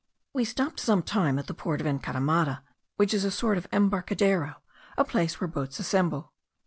We 0.33 0.45
stopped 0.45 0.79
some 0.79 1.03
time 1.03 1.37
at 1.37 1.45
the 1.45 1.53
port 1.53 1.79
of 1.79 1.85
Encaramada, 1.85 2.63
which 2.95 3.13
is 3.13 3.23
a 3.23 3.29
sort 3.29 3.59
of 3.59 3.67
embarcadero, 3.71 4.55
a 4.97 5.05
place 5.05 5.39
where 5.39 5.47
boats 5.47 5.79
assemble. 5.79 6.33